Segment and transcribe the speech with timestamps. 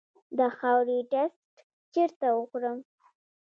[0.37, 1.31] د خاورې ټسټ
[1.93, 2.77] چیرته وکړم؟